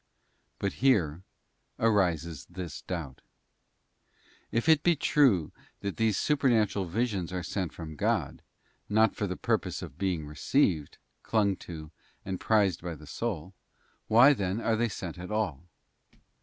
But 0.57 0.73
here 0.81 1.21
arises 1.77 2.47
this 2.49 2.81
doubt; 2.81 3.21
if 4.51 4.67
it 4.67 4.81
be 4.81 4.95
true 4.95 5.51
that 5.81 5.97
these 5.97 6.17
super 6.17 6.49
natural 6.49 6.85
visions 6.85 7.31
are 7.31 7.43
sent 7.43 7.71
from 7.71 7.95
God, 7.95 8.41
not 8.89 9.15
for 9.15 9.27
the 9.27 9.37
purpose 9.37 9.83
of 9.83 9.99
being 9.99 10.25
received, 10.25 10.97
clung 11.21 11.55
to, 11.57 11.91
and 12.25 12.39
prized 12.39 12.81
by 12.81 12.95
the 12.95 13.05
soul, 13.05 13.53
why 14.07 14.33
then 14.33 14.59
are 14.59 14.75
they 14.75 14.89
sent 14.89 15.19
at 15.19 15.29
all? 15.29 15.67